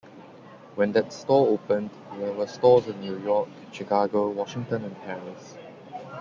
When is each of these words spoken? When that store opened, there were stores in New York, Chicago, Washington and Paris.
When 0.73 0.93
that 0.93 1.13
store 1.13 1.47
opened, 1.49 1.91
there 2.17 2.33
were 2.33 2.47
stores 2.47 2.87
in 2.87 3.01
New 3.01 3.19
York, 3.19 3.49
Chicago, 3.71 4.29
Washington 4.29 4.83
and 4.85 4.99
Paris. 5.03 5.53